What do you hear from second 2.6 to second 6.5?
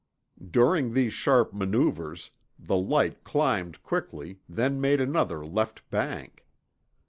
light climbed quickly, then made another left bank.